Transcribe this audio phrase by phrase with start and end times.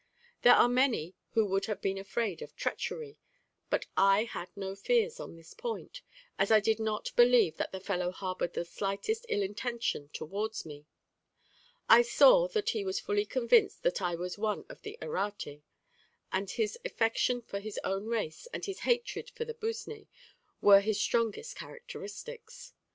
[0.41, 3.19] There are many who would have been afraid of treachery,
[3.69, 6.01] but I had no fears on this point,
[6.39, 10.87] as I did not believe that the fellow harbored the slightest ill intention towards me;
[11.87, 15.61] I saw that he was fully convinced that I was one of the Errate,
[16.31, 20.07] and his affection for his own race, and his hatred for the Busné,
[20.61, 22.73] were his strongest characteristics.